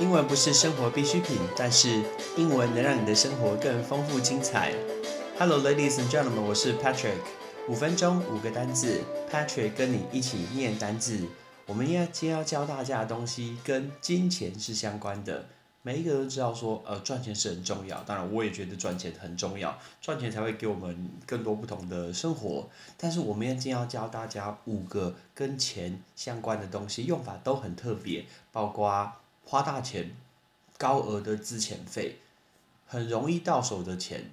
[0.00, 2.04] 英文不是生活必需品，但是
[2.36, 4.72] 英文能让你的生活更丰富精彩。
[5.36, 7.18] Hello, ladies and gentlemen，我是 Patrick。
[7.66, 11.26] 五分钟五个单字，Patrick 跟你一起念单字。
[11.66, 15.46] 我们要今天要教大家的东西跟金钱是相关的。
[15.82, 18.00] 每一个都知道说，呃，赚钱是很重要。
[18.04, 22.68] 当然，我也觉得赚钱很重要，赚钱才会给我们更多不同的生活。
[22.96, 29.12] 但是，我们今天要教大家五个跟钱相关的东西，用法都很特别，包括
[29.50, 30.14] 花大钱、
[30.76, 32.18] 高额的资遣费、
[32.86, 34.30] 很容易到手的钱、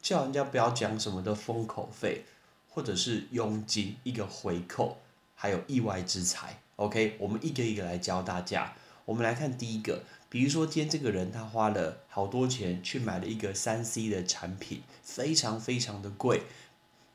[0.00, 2.24] 叫人家不要讲什么的封口费，
[2.70, 4.96] 或者是佣金一个回扣，
[5.34, 6.58] 还有意外之财。
[6.76, 8.72] OK，我们一个一个来教大家。
[9.04, 10.02] 我们来看第一个。
[10.30, 16.44] 比如说，今天这个人他花了好多钱去买了一个三 C 的产品，非常非常的贵。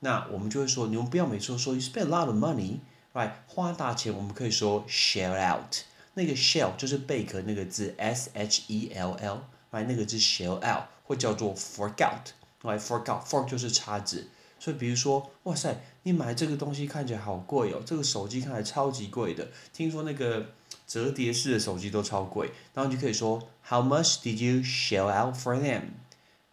[0.02, 3.32] 那我们就会说，你们不要每次说 you spend a lot of money，right？
[3.48, 5.78] 花大钱，我们可以说 share out。
[6.14, 9.86] 那个 shell 就是贝壳那个字，s h e l l，right？
[9.86, 14.28] 那个字 shell out，或叫做 fork out，right？fork out，fork 就是叉子。
[14.60, 20.48] 所以比如说，哇塞，你买这个东西看起来好贵哦，这个手机看起来超级贵的，听说那个。
[20.88, 25.92] 折叠式的手机都超贵，然后你就可以说 How much did you shell out for them?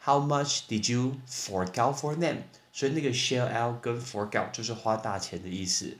[0.04, 2.42] How much did you fork out for them?
[2.72, 5.96] 所以那个 shell out 跟 fork out 就是花大钱的意思。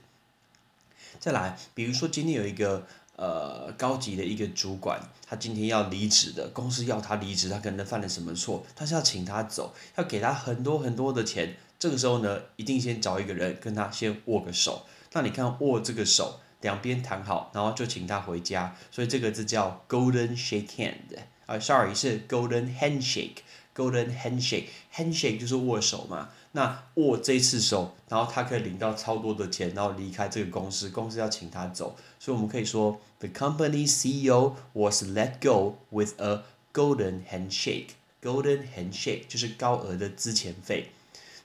[1.19, 2.87] 再来，比如说今天有一个
[3.19, 11.57] 呃高级的一个主管，他今天要离职的，公司要他离职，他可能犯了什么错，他是要请他走，要给他很多很多的钱。
[11.77, 14.85] 这个时候呢，一定先找一个人跟他先握个手。
[15.11, 16.39] 那你看握这个手。
[16.61, 23.37] 两边谈好，然后就请他回家，所以这个字叫 golden shake hand，啊，sorry 是 golden handshake
[23.79, 40.91] Golden handshake，handshake 就是握手嘛，那握这次手，然后他可以领到超多的钱，然后离开这个公司，公司要请他走，所以我们可以说 the company CEO was let go with a golden handshake，golden handshake 就是高额的资遣费，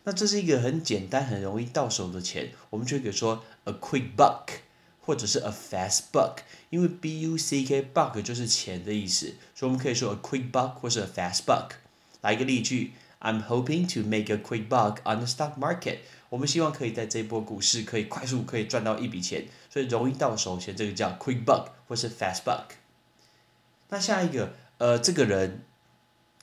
[0.03, 4.65] 那这是一个很简单、很容易到手的钱，我们就可以说 a quick buck。
[5.07, 6.37] 或者是 a fast buck，
[6.71, 11.73] 因为 b u c k buck 就是钱的意思，所以我们可以说 a quick buck 或是 a fast buck。
[12.25, 15.99] 来一个例句，I'm hoping to make a quick buck on the stock market。
[16.31, 22.65] 我们希望可以在这波股市可以快速可以赚到一笔钱，所以容易到手钱，这个叫 quick buck 或是 fast buck。
[23.91, 25.65] 那下一个，呃，这个人，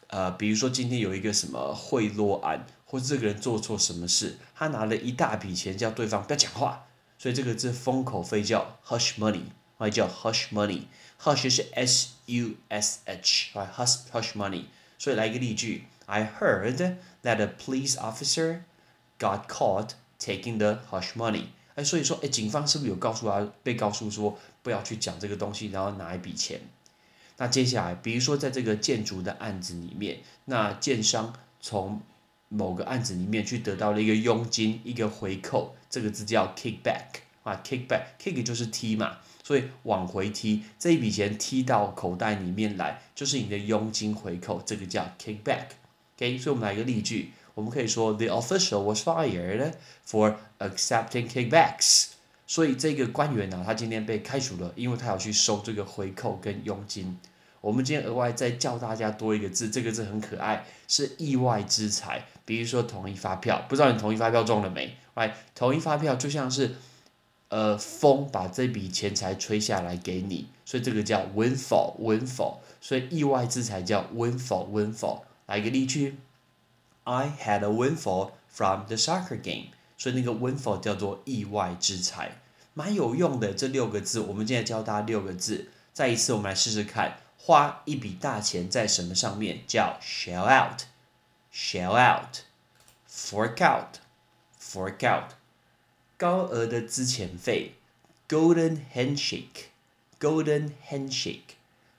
[0.07, 6.85] 呃，比如说今天有一个什么贿赂案，或者这个人做错什么事，他拿了一大笔钱，叫对方不要讲话。
[7.17, 9.45] 所以这个字封口费叫 hush money，
[9.77, 14.65] 或者叫 hush money，hush 是 s u s h，right hush hush money。
[15.01, 16.75] 所以来一个例句，I heard
[17.23, 18.59] that a police officer
[19.17, 21.45] got caught taking the hush money。
[21.73, 26.61] 哎，所以说，哎，警方是不是有告诉他，被告诉说不要去讲这个东西，然后拿一笔钱？
[27.37, 31.99] 那接下来，比如说在这个建筑的案子里面，那建商从
[32.49, 39.17] 某个案子里面去得到了一个佣金，一个回扣，这个字叫 kickback 啊，kickback，kick 就是踢嘛，
[39.51, 45.65] 所以往回踢，这一笔钱踢到口袋里面来，就是你的佣金回扣，这个叫 kickback。
[46.15, 49.73] OK，所以我们来一个例句，我们可以说 The official was fired
[50.07, 52.11] for accepting kickbacks。
[52.47, 57.19] 所以这个官员呢，他今天被开除了，因为他要去收这个回扣跟佣金。
[57.59, 62.23] 我们今天额外再教大家多一个字，这个字很可爱，是意外之财。
[62.45, 64.95] 比如说统一发票，不知道你统一发票中了没？
[65.15, 66.75] 来，统一发票就像是，
[67.51, 72.59] 呃，风把这笔钱财吹下来给你，所以这个叫 windfall，windfall。
[72.79, 75.23] 所以意外之财叫 windfall，windfall。
[75.47, 76.17] 来一个例句
[77.03, 79.65] ，I had a windfall from the soccer game。
[79.97, 82.39] 所以那个 windfall 叫做意外之财，
[82.73, 83.53] 蛮有用的。
[83.53, 85.69] 这六个字，我们今天教大家六个字。
[85.91, 87.17] 再一次，我们来试试看。
[87.37, 95.33] 花一笔大钱在什么上面叫 shell out，shell out，fork out，fork out，
[96.21, 97.73] 高额的资遣费
[98.29, 101.55] golden handshake，golden handshake，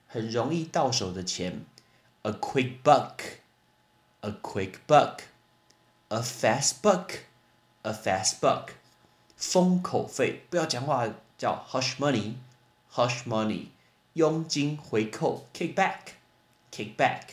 [0.07, 1.65] 很容易到手的钱
[2.21, 8.69] a quick buck，a quick buck，a fast buck，a fast buck，
[9.35, 13.65] 封口费不要讲话叫 hush money，hush money。
[14.13, 17.23] 佣金回扣 （kickback），kickback，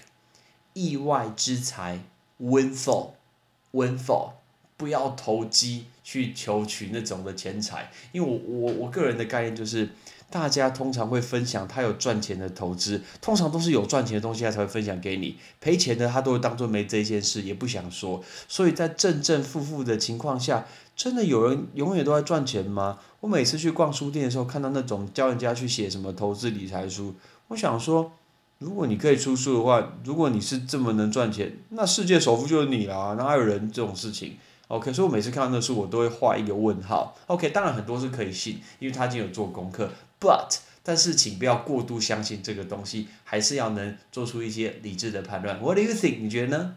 [0.72, 2.00] 意外之财
[2.40, 4.32] Winfall，Winfall
[4.80, 9.90] 不要投机去求取那种的钱财，因为我我我个人的概念就是。
[10.32, 18.22] 大家通常会分享他有赚钱的投资，通常都是有赚钱的东西他才会分享给你，赔钱的他都会当做没这件事，也不想说。
[18.46, 23.00] 所以在正正负负的情况下，真的有人永远都在赚钱吗？
[23.18, 27.16] 我每次去逛书店的时候，看到那种教人家去写什么投资理财书，
[27.48, 28.12] 我想说，
[28.58, 34.36] 如果你可以出书的话，如果你是这么能赚钱，那世界首富就是你啦，哪有人这种事情
[34.70, 37.16] ？OK，所以我每次看到那书，我都会画一个问号。
[37.26, 39.90] OK，当然很多是可以信，因为他已经有做功课
[40.20, 45.60] ，But 但是请不要过度相信这个东西，还是要能做出一些理智的判断。
[45.60, 46.20] What do you think？
[46.20, 46.76] 你觉得呢？